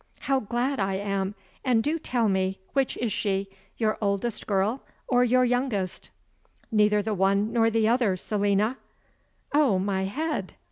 "How 0.21 0.39
glad 0.39 0.79
I 0.79 0.95
am! 0.95 1.35
And 1.63 1.83
do 1.83 1.99
tell 1.99 2.27
me 2.27 2.57
which 2.73 2.97
is 2.97 3.11
she? 3.11 3.47
Your 3.77 3.99
oldest 4.01 4.47
girl 4.47 4.81
or 5.07 5.23
your 5.23 5.45
youngest?" 5.45 6.09
"Neither 6.71 7.03
the 7.03 7.13
one 7.13 7.53
nor 7.53 7.69
the 7.69 7.87
other, 7.87 8.17
Selina." 8.17 8.77
"Oh, 9.53 9.77
my 9.77 10.05
head! 10.05 10.53